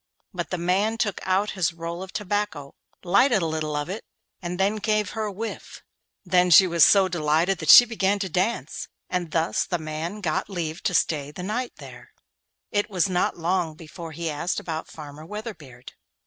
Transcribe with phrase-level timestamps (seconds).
[0.33, 4.03] But the man took out his roll of tobacco, lighted a little of it,
[4.41, 5.83] and then gave her a whiff.
[6.25, 10.49] Then she was so delighted that she began to dance, and thus the man got
[10.49, 12.13] leave to stay the night there.
[12.71, 15.91] It was not long before he asked about Farmer Weatherbeard.